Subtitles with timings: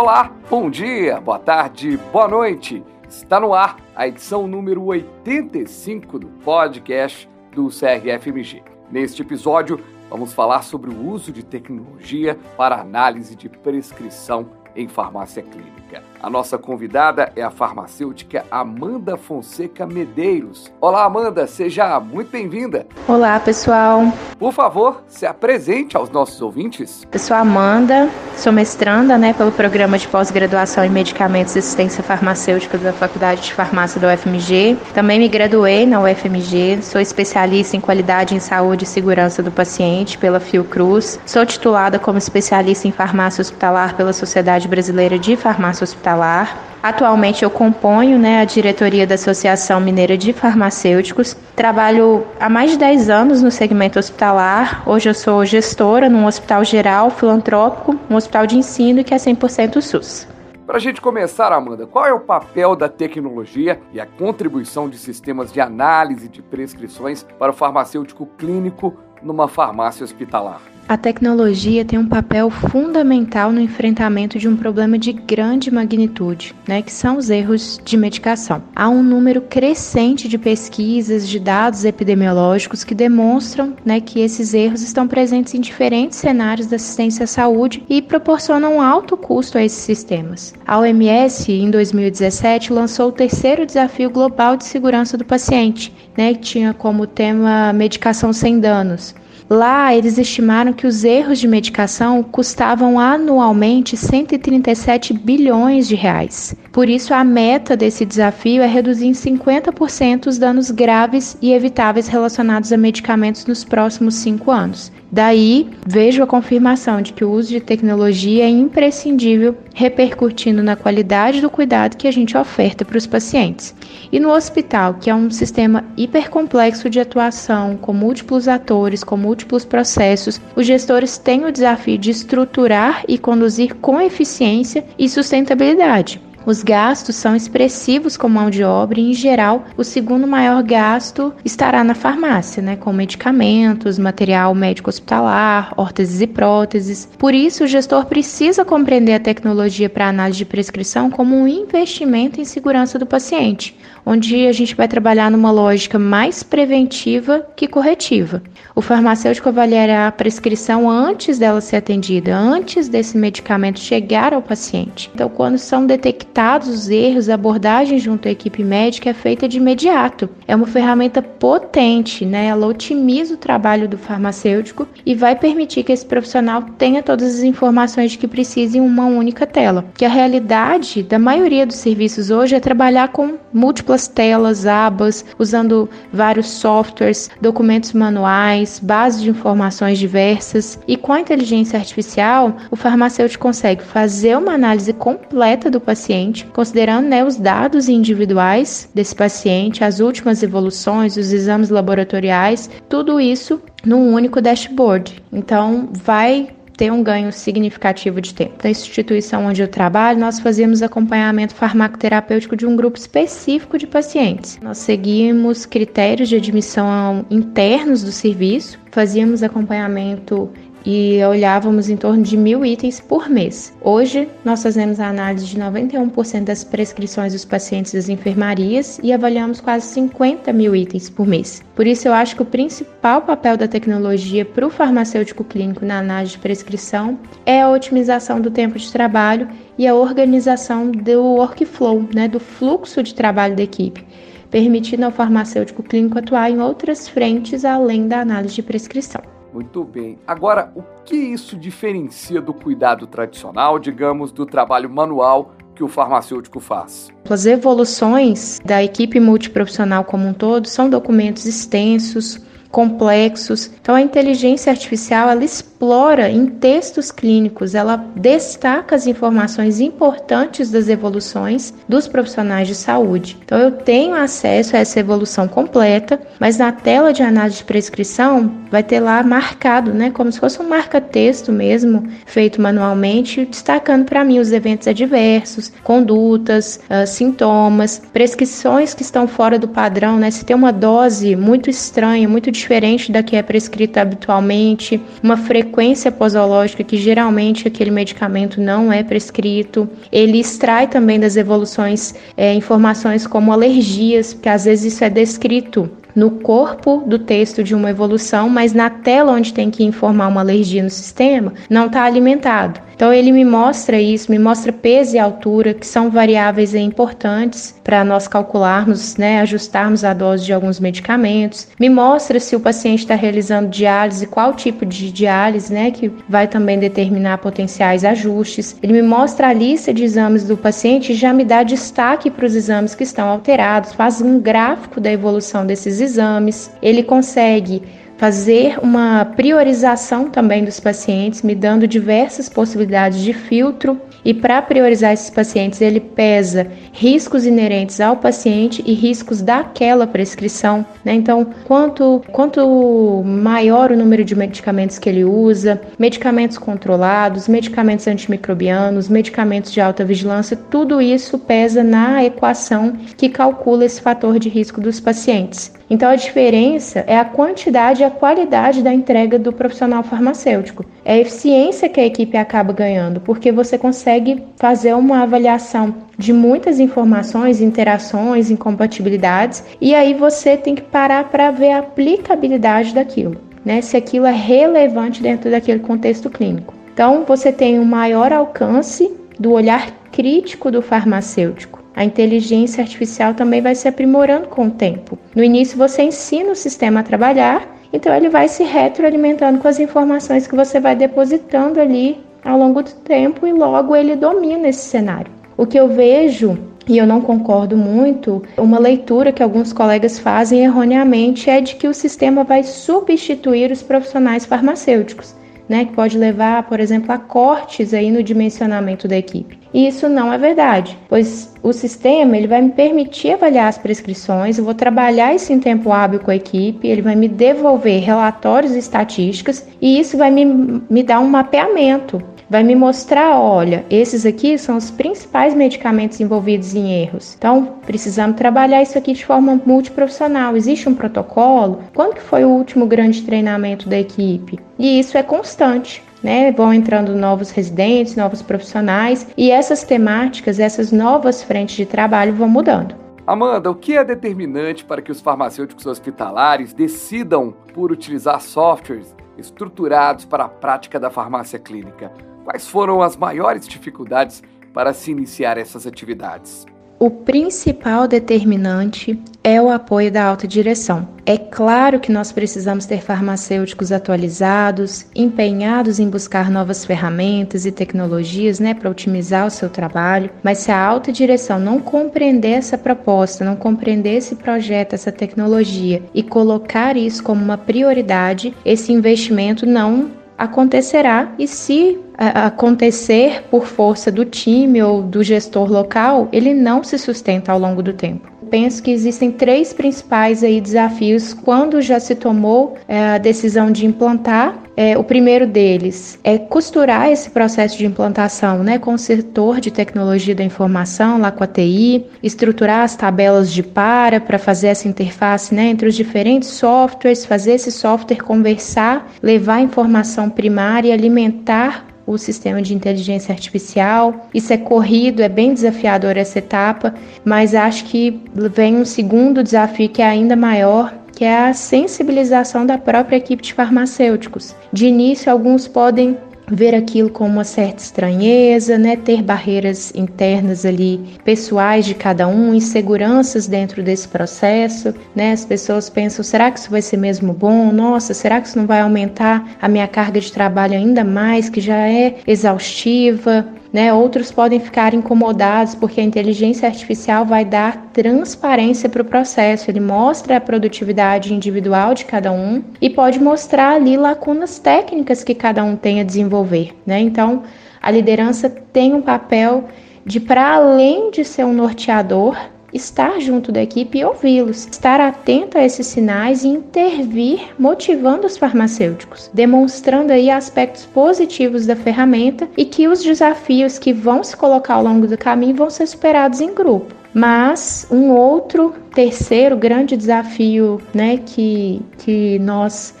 [0.00, 2.84] Olá, bom dia, boa tarde, boa noite.
[3.08, 8.62] Está no ar a edição número 85 do podcast do CRFMG.
[8.92, 15.42] Neste episódio, vamos falar sobre o uso de tecnologia para análise de prescrição em farmácia
[15.42, 16.04] clínica.
[16.20, 20.70] A nossa convidada é a farmacêutica Amanda Fonseca Medeiros.
[20.80, 22.86] Olá, Amanda, seja muito bem-vinda.
[23.06, 24.02] Olá, pessoal.
[24.36, 27.06] Por favor, se apresente aos nossos ouvintes.
[27.12, 32.76] Eu sou Amanda, sou mestranda né, pelo programa de pós-graduação em medicamentos e assistência farmacêutica
[32.78, 34.76] da Faculdade de Farmácia da UFMG.
[34.92, 40.18] Também me graduei na UFMG, sou especialista em qualidade em saúde e segurança do paciente
[40.18, 41.20] pela Fiocruz.
[41.24, 46.56] Sou titulada como especialista em farmácia hospitalar pela Sociedade Brasileira de Farmácia Hospitalar hospitalar.
[46.82, 51.36] Atualmente eu componho né, a diretoria da Associação Mineira de Farmacêuticos.
[51.54, 54.88] Trabalho há mais de 10 anos no segmento hospitalar.
[54.88, 59.80] Hoje eu sou gestora num hospital geral, filantrópico, um hospital de ensino que é 100%
[59.80, 60.28] SUS.
[60.66, 64.98] Para a gente começar, Amanda, qual é o papel da tecnologia e a contribuição de
[64.98, 70.60] sistemas de análise de prescrições para o farmacêutico clínico numa farmácia hospitalar?
[70.88, 76.80] A tecnologia tem um papel fundamental no enfrentamento de um problema de grande magnitude, né,
[76.80, 78.62] que são os erros de medicação.
[78.74, 84.80] Há um número crescente de pesquisas, de dados epidemiológicos que demonstram né, que esses erros
[84.80, 89.62] estão presentes em diferentes cenários da assistência à saúde e proporcionam um alto custo a
[89.62, 90.54] esses sistemas.
[90.66, 96.40] A OMS, em 2017, lançou o terceiro desafio global de segurança do paciente, né, que
[96.40, 99.14] tinha como tema medicação sem danos.
[99.50, 106.54] Lá, eles estimaram que os erros de medicação custavam anualmente 137 bilhões de reais.
[106.78, 112.06] Por isso, a meta desse desafio é reduzir em 50% os danos graves e evitáveis
[112.06, 114.92] relacionados a medicamentos nos próximos cinco anos.
[115.10, 121.40] Daí, vejo a confirmação de que o uso de tecnologia é imprescindível, repercutindo na qualidade
[121.40, 123.74] do cuidado que a gente oferta para os pacientes.
[124.12, 129.64] E no hospital, que é um sistema hipercomplexo de atuação, com múltiplos atores, com múltiplos
[129.64, 136.27] processos, os gestores têm o desafio de estruturar e conduzir com eficiência e sustentabilidade.
[136.48, 141.30] Os gastos são expressivos com mão de obra e, em geral, o segundo maior gasto
[141.44, 147.06] estará na farmácia, né, com medicamentos, material médico hospitalar, órteses e próteses.
[147.18, 152.40] Por isso, o gestor precisa compreender a tecnologia para análise de prescrição como um investimento
[152.40, 153.76] em segurança do paciente,
[154.06, 158.42] onde a gente vai trabalhar numa lógica mais preventiva que corretiva.
[158.74, 165.10] O farmacêutico avaliará a prescrição antes dela ser atendida, antes desse medicamento chegar ao paciente.
[165.14, 169.56] Então, quando são detectados os erros, a abordagem junto à equipe médica é feita de
[169.56, 170.28] imediato.
[170.46, 172.46] É uma ferramenta potente, né?
[172.46, 177.42] Ela otimiza o trabalho do farmacêutico e vai permitir que esse profissional tenha todas as
[177.42, 179.84] informações de que precisa em uma única tela.
[179.96, 185.90] Que a realidade da maioria dos serviços hoje é trabalhar com múltiplas telas, abas, usando
[186.12, 190.78] vários softwares, documentos manuais, bases de informações diversas.
[190.86, 196.17] E com a inteligência artificial, o farmacêutico consegue fazer uma análise completa do paciente,
[196.52, 203.60] considerando né, os dados individuais desse paciente, as últimas evoluções, os exames laboratoriais, tudo isso
[203.84, 205.22] num único dashboard.
[205.32, 208.54] Então, vai ter um ganho significativo de tempo.
[208.62, 214.60] Na instituição onde eu trabalho, nós fazíamos acompanhamento farmacoterapêutico de um grupo específico de pacientes.
[214.62, 220.48] Nós seguimos critérios de admissão internos do serviço, fazíamos acompanhamento
[220.84, 223.74] e olhávamos em torno de mil itens por mês.
[223.80, 229.60] Hoje, nós fazemos a análise de 91% das prescrições dos pacientes das enfermarias e avaliamos
[229.60, 231.62] quase 50 mil itens por mês.
[231.74, 235.98] Por isso, eu acho que o principal papel da tecnologia para o farmacêutico clínico na
[235.98, 242.08] análise de prescrição é a otimização do tempo de trabalho e a organização do workflow,
[242.14, 244.04] né, do fluxo de trabalho da equipe
[244.50, 249.37] permitindo ao farmacêutico clínico atuar em outras frentes além da análise de prescrição.
[249.52, 250.18] Muito bem.
[250.26, 256.60] Agora, o que isso diferencia do cuidado tradicional, digamos, do trabalho manual que o farmacêutico
[256.60, 257.08] faz?
[257.28, 262.40] As evoluções da equipe multiprofissional como um todo são documentos extensos,
[262.70, 263.70] complexos.
[263.80, 265.44] Então a inteligência artificial ela
[265.78, 273.38] explora em textos clínicos, ela destaca as informações importantes das evoluções dos profissionais de saúde.
[273.44, 278.52] Então eu tenho acesso a essa evolução completa, mas na tela de análise de prescrição
[278.72, 284.24] vai ter lá marcado, né, como se fosse um marca-texto mesmo, feito manualmente, destacando para
[284.24, 290.30] mim os eventos adversos, condutas, uh, sintomas, prescrições que estão fora do padrão, né?
[290.30, 295.67] Se tem uma dose muito estranha, muito diferente da que é prescrita habitualmente, uma frequência
[295.68, 299.88] frequência posológica, que geralmente aquele medicamento não é prescrito.
[300.10, 305.90] Ele extrai também das evoluções é, informações como alergias, porque às vezes isso é descrito
[306.14, 310.40] no corpo do texto de uma evolução, mas na tela onde tem que informar uma
[310.40, 312.80] alergia no sistema, não está alimentado.
[312.98, 318.02] Então ele me mostra isso, me mostra peso e altura, que são variáveis importantes para
[318.02, 321.68] nós calcularmos, né, ajustarmos a dose de alguns medicamentos.
[321.78, 326.48] Me mostra se o paciente está realizando diálise, qual tipo de diálise, né, que vai
[326.48, 328.74] também determinar potenciais ajustes.
[328.82, 332.46] Ele me mostra a lista de exames do paciente e já me dá destaque para
[332.46, 336.68] os exames que estão alterados, faz um gráfico da evolução desses exames.
[336.82, 337.80] Ele consegue
[338.18, 343.98] fazer uma priorização também dos pacientes, me dando diversas possibilidades de filtro.
[344.24, 350.84] E para priorizar esses pacientes, ele pesa riscos inerentes ao paciente e riscos daquela prescrição.
[351.04, 351.14] Né?
[351.14, 359.08] Então, quanto, quanto maior o número de medicamentos que ele usa, medicamentos controlados, medicamentos antimicrobianos,
[359.08, 364.80] medicamentos de alta vigilância, tudo isso pesa na equação que calcula esse fator de risco
[364.80, 365.72] dos pacientes.
[365.90, 370.84] Então a diferença é a quantidade a qualidade da entrega do profissional farmacêutico.
[371.04, 376.32] É a eficiência que a equipe acaba ganhando, porque você consegue fazer uma avaliação de
[376.32, 383.36] muitas informações, interações, incompatibilidades, e aí você tem que parar para ver a aplicabilidade daquilo,
[383.64, 383.80] né?
[383.80, 386.74] Se aquilo é relevante dentro daquele contexto clínico.
[386.92, 389.08] Então você tem um maior alcance
[389.38, 395.18] do olhar crítico do farmacêutico a inteligência artificial também vai se aprimorando com o tempo.
[395.34, 399.78] No início você ensina o sistema a trabalhar, então ele vai se retroalimentando com as
[399.78, 404.86] informações que você vai depositando ali ao longo do tempo e logo ele domina esse
[404.86, 405.30] cenário.
[405.56, 410.64] O que eu vejo e eu não concordo muito, uma leitura que alguns colegas fazem
[410.64, 415.36] erroneamente é de que o sistema vai substituir os profissionais farmacêuticos
[415.68, 419.58] né, que pode levar, por exemplo, a cortes aí no dimensionamento da equipe.
[419.72, 424.56] E isso não é verdade, pois o sistema ele vai me permitir avaliar as prescrições,
[424.56, 428.74] eu vou trabalhar isso em tempo hábil com a equipe, ele vai me devolver relatórios
[428.74, 430.44] e estatísticas e isso vai me,
[430.88, 436.74] me dar um mapeamento vai me mostrar, olha, esses aqui são os principais medicamentos envolvidos
[436.74, 437.34] em erros.
[437.36, 440.56] Então, precisamos trabalhar isso aqui de forma multiprofissional.
[440.56, 441.80] Existe um protocolo?
[441.94, 444.58] Quando que foi o último grande treinamento da equipe?
[444.78, 446.02] E isso é constante.
[446.20, 452.34] Né, vão entrando novos residentes, novos profissionais e essas temáticas, essas novas frentes de trabalho
[452.34, 452.92] vão mudando.
[453.24, 460.24] Amanda, o que é determinante para que os farmacêuticos hospitalares decidam por utilizar softwares estruturados
[460.24, 462.10] para a prática da farmácia clínica?
[462.48, 464.42] Quais foram as maiores dificuldades
[464.72, 466.64] para se iniciar essas atividades?
[466.98, 471.06] O principal determinante é o apoio da alta direção.
[471.26, 478.58] É claro que nós precisamos ter farmacêuticos atualizados, empenhados em buscar novas ferramentas e tecnologias
[478.58, 483.44] né, para otimizar o seu trabalho, mas se a alta direção não compreender essa proposta,
[483.44, 490.16] não compreender esse projeto, essa tecnologia e colocar isso como uma prioridade, esse investimento não
[490.38, 496.98] acontecerá e se acontecer por força do time ou do gestor local, ele não se
[496.98, 502.14] sustenta ao longo do tempo penso que existem três principais aí desafios quando já se
[502.14, 504.58] tomou é, a decisão de implantar.
[504.80, 509.72] É, o primeiro deles é costurar esse processo de implantação né, com o setor de
[509.72, 514.86] tecnologia da informação, lá com a TI, estruturar as tabelas de para para fazer essa
[514.86, 521.84] interface né, entre os diferentes softwares, fazer esse software conversar, levar informação primária e alimentar
[522.06, 524.28] o sistema de inteligência artificial.
[524.32, 526.94] Isso é corrido, é bem desafiador essa etapa,
[527.24, 532.64] mas acho que vem um segundo desafio que é ainda maior, que é a sensibilização
[532.64, 534.54] da própria equipe de farmacêuticos.
[534.72, 538.94] De início, alguns podem ver aquilo com uma certa estranheza, né?
[538.94, 545.32] Ter barreiras internas ali, pessoais de cada um, inseguranças dentro desse processo, né?
[545.32, 547.72] As pessoas pensam: será que isso vai ser mesmo bom?
[547.72, 551.60] Nossa, será que isso não vai aumentar a minha carga de trabalho ainda mais, que
[551.60, 553.44] já é exaustiva?
[553.72, 553.92] Né?
[553.92, 559.70] Outros podem ficar incomodados porque a inteligência artificial vai dar transparência para o processo.
[559.70, 565.34] Ele mostra a produtividade individual de cada um e pode mostrar ali lacunas técnicas que
[565.34, 566.74] cada um tem a desenvolver.
[566.86, 567.00] Né?
[567.00, 567.42] Então,
[567.80, 569.64] a liderança tem um papel
[570.04, 572.36] de, para além de ser um norteador,
[572.72, 578.36] estar junto da equipe e ouvi-los, estar atento a esses sinais e intervir motivando os
[578.36, 584.74] farmacêuticos, demonstrando aí aspectos positivos da ferramenta e que os desafios que vão se colocar
[584.74, 586.94] ao longo do caminho vão ser superados em grupo.
[587.14, 592.94] Mas um outro terceiro grande desafio, né, que, que nós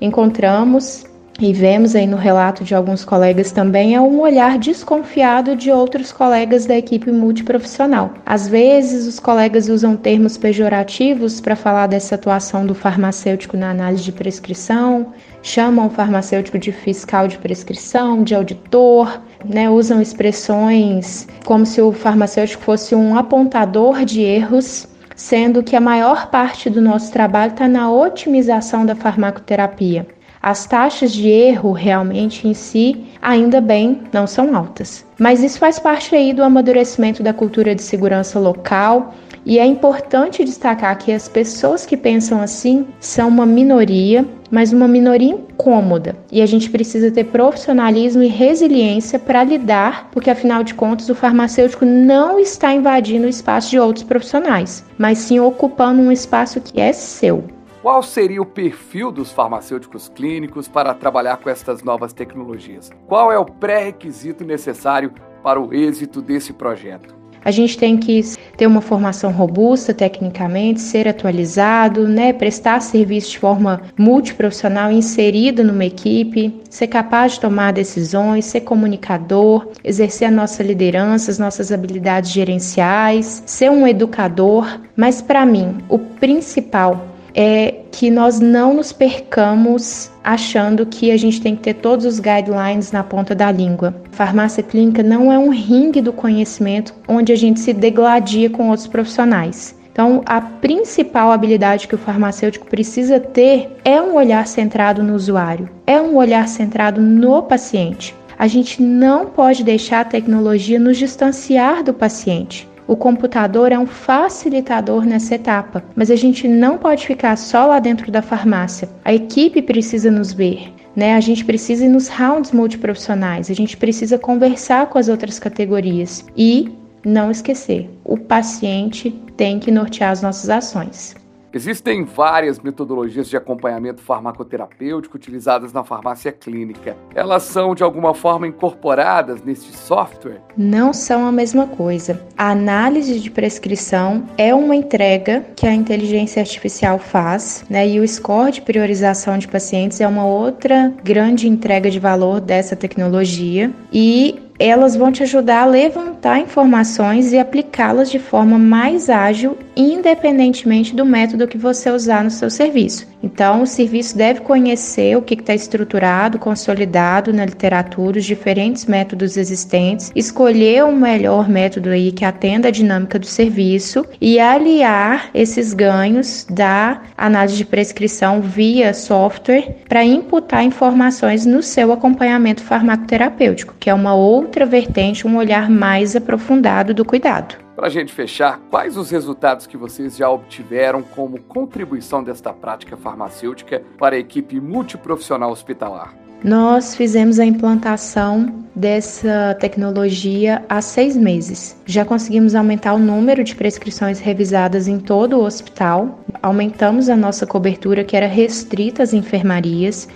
[0.00, 1.07] encontramos
[1.40, 6.10] e vemos aí no relato de alguns colegas também, é um olhar desconfiado de outros
[6.10, 8.12] colegas da equipe multiprofissional.
[8.26, 14.02] Às vezes, os colegas usam termos pejorativos para falar dessa atuação do farmacêutico na análise
[14.02, 21.64] de prescrição, chamam o farmacêutico de fiscal de prescrição, de auditor, né, usam expressões como
[21.64, 27.10] se o farmacêutico fosse um apontador de erros sendo que a maior parte do nosso
[27.12, 30.06] trabalho está na otimização da farmacoterapia.
[30.42, 35.04] As taxas de erro realmente em si, ainda bem, não são altas.
[35.18, 39.14] Mas isso faz parte aí do amadurecimento da cultura de segurança local
[39.44, 44.86] e é importante destacar que as pessoas que pensam assim são uma minoria, mas uma
[44.86, 46.16] minoria incômoda.
[46.30, 51.14] E a gente precisa ter profissionalismo e resiliência para lidar, porque afinal de contas o
[51.14, 56.80] farmacêutico não está invadindo o espaço de outros profissionais, mas sim ocupando um espaço que
[56.80, 57.57] é seu.
[57.88, 62.90] Qual seria o perfil dos farmacêuticos clínicos para trabalhar com estas novas tecnologias?
[63.06, 65.10] Qual é o pré-requisito necessário
[65.42, 67.16] para o êxito desse projeto?
[67.42, 68.20] A gente tem que
[68.58, 75.86] ter uma formação robusta tecnicamente, ser atualizado, né, prestar serviço de forma multiprofissional, inserido numa
[75.86, 82.32] equipe, ser capaz de tomar decisões, ser comunicador, exercer a nossa liderança, as nossas habilidades
[82.32, 84.78] gerenciais, ser um educador.
[84.94, 91.40] Mas para mim, o principal é que nós não nos percamos achando que a gente
[91.40, 93.94] tem que ter todos os guidelines na ponta da língua.
[94.10, 98.88] Farmácia clínica não é um ringue do conhecimento onde a gente se degladia com outros
[98.88, 99.78] profissionais.
[99.92, 105.70] Então, a principal habilidade que o farmacêutico precisa ter é um olhar centrado no usuário,
[105.86, 108.16] é um olhar centrado no paciente.
[108.36, 112.67] A gente não pode deixar a tecnologia nos distanciar do paciente.
[112.88, 117.78] O computador é um facilitador nessa etapa, mas a gente não pode ficar só lá
[117.78, 118.88] dentro da farmácia.
[119.04, 120.72] A equipe precisa nos ver.
[120.96, 121.14] Né?
[121.14, 126.24] A gente precisa ir nos rounds multiprofissionais, a gente precisa conversar com as outras categorias
[126.34, 126.72] e
[127.04, 131.14] não esquecer, o paciente tem que nortear as nossas ações.
[131.52, 136.96] Existem várias metodologias de acompanhamento farmacoterapêutico utilizadas na farmácia clínica.
[137.14, 140.40] Elas são de alguma forma incorporadas neste software?
[140.56, 142.20] Não são a mesma coisa.
[142.36, 147.88] A análise de prescrição é uma entrega que a inteligência artificial faz, né?
[147.88, 152.76] E o score de priorização de pacientes é uma outra grande entrega de valor dessa
[152.76, 153.72] tecnologia.
[153.92, 160.94] E elas vão te ajudar a levantar informações e aplicá-las de forma mais ágil, independentemente
[160.94, 163.06] do método que você usar no seu serviço.
[163.22, 169.36] Então, o serviço deve conhecer o que está estruturado, consolidado na literatura, os diferentes métodos
[169.36, 175.74] existentes, escolher o melhor método aí que atenda a dinâmica do serviço e aliar esses
[175.74, 183.90] ganhos da análise de prescrição via software para imputar informações no seu acompanhamento farmacoterapêutico, que
[183.90, 187.67] é uma outra vertente, um olhar mais aprofundado do cuidado.
[187.78, 192.96] Para a gente fechar, quais os resultados que vocês já obtiveram como contribuição desta prática
[192.96, 196.12] farmacêutica para a equipe multiprofissional hospitalar?
[196.42, 201.80] Nós fizemos a implantação dessa tecnologia há seis meses.
[201.86, 207.46] Já conseguimos aumentar o número de prescrições revisadas em todo o hospital, aumentamos a nossa
[207.46, 210.08] cobertura, que era restrita às enfermarias,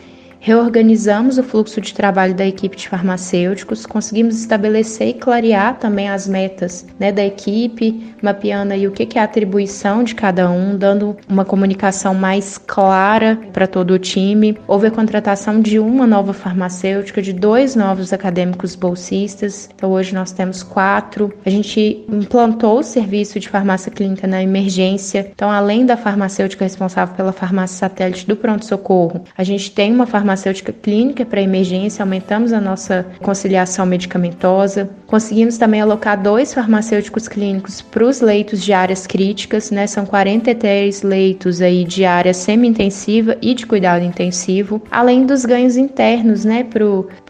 [0.42, 6.26] reorganizamos o fluxo de trabalho da equipe de farmacêuticos, conseguimos estabelecer e clarear também as
[6.26, 11.16] metas né, da equipe, mapeando aí o que é a atribuição de cada um, dando
[11.28, 14.58] uma comunicação mais clara para todo o time.
[14.66, 20.32] Houve a contratação de uma nova farmacêutica, de dois novos acadêmicos bolsistas, então hoje nós
[20.32, 21.32] temos quatro.
[21.46, 27.14] A gente implantou o serviço de farmácia clínica na emergência, então além da farmacêutica responsável
[27.14, 32.52] pela farmácia satélite do pronto-socorro, a gente tem uma farmacêutica farmacêutica clínica para emergência, aumentamos
[32.52, 34.88] a nossa conciliação medicamentosa.
[35.06, 39.86] Conseguimos também alocar dois farmacêuticos clínicos para os leitos de áreas críticas, né?
[39.86, 46.44] São 43 leitos aí de área semi-intensiva e de cuidado intensivo, além dos ganhos internos,
[46.44, 46.84] né, para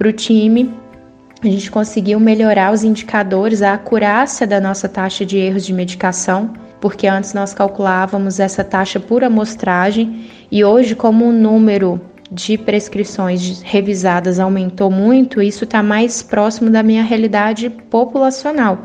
[0.09, 0.73] o time
[1.43, 6.53] a gente conseguiu melhorar os indicadores, a acurácia da nossa taxa de erros de medicação,
[6.81, 12.01] porque antes nós calculávamos essa taxa por amostragem e hoje, como o número
[12.33, 18.83] de prescrições revisadas aumentou muito, isso está mais próximo da minha realidade populacional.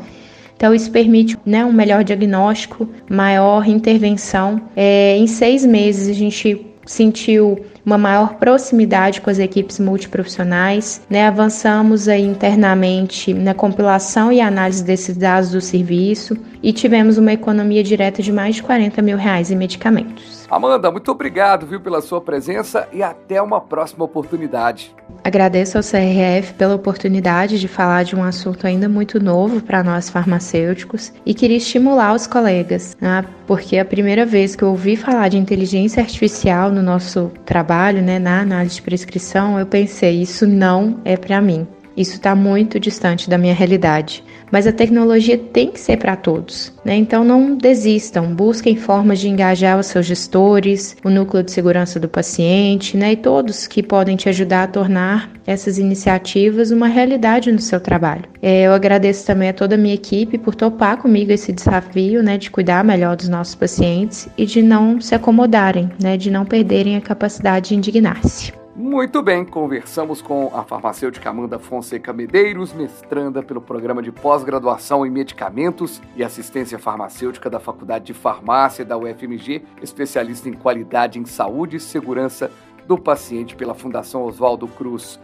[0.54, 4.60] Então, isso permite né, um melhor diagnóstico, maior intervenção.
[4.76, 11.26] É, em seis meses, a gente sentiu uma maior proximidade com as equipes multiprofissionais, né?
[11.26, 17.82] avançamos aí internamente na compilação e análise desses dados do serviço e tivemos uma economia
[17.82, 20.46] direta de mais de 40 mil reais em medicamentos.
[20.50, 24.94] Amanda, muito obrigado viu, pela sua presença e até uma próxima oportunidade.
[25.22, 30.08] Agradeço ao CRF pela oportunidade de falar de um assunto ainda muito novo para nós
[30.08, 35.28] farmacêuticos e queria estimular os colegas, né, porque a primeira vez que eu ouvi falar
[35.28, 41.00] de inteligência artificial no nosso trabalho, né, na análise de prescrição, eu pensei: isso não
[41.04, 41.66] é para mim.
[41.98, 44.22] Isso está muito distante da minha realidade.
[44.52, 46.72] Mas a tecnologia tem que ser para todos.
[46.84, 46.94] Né?
[46.94, 52.08] Então não desistam, busquem formas de engajar os seus gestores, o núcleo de segurança do
[52.08, 53.12] paciente né?
[53.12, 58.24] e todos que podem te ajudar a tornar essas iniciativas uma realidade no seu trabalho.
[58.40, 62.38] É, eu agradeço também a toda a minha equipe por topar comigo esse desafio né?
[62.38, 66.16] de cuidar melhor dos nossos pacientes e de não se acomodarem, né?
[66.16, 68.57] de não perderem a capacidade de indignar-se.
[68.78, 75.10] Muito bem, conversamos com a farmacêutica Amanda Fonseca Medeiros, mestranda pelo programa de pós-graduação em
[75.10, 81.78] medicamentos e assistência farmacêutica da Faculdade de Farmácia da UFMG, especialista em qualidade em saúde
[81.78, 82.52] e segurança
[82.86, 85.18] do paciente pela Fundação Oswaldo Cruz.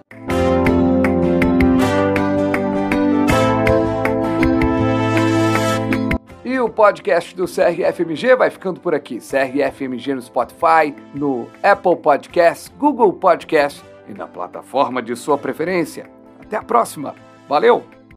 [6.64, 9.18] O podcast do CRFMG vai ficando por aqui.
[9.18, 16.10] CRFMG no Spotify, no Apple Podcast, Google Podcast e na plataforma de sua preferência.
[16.40, 17.14] Até a próxima.
[17.48, 18.03] Valeu!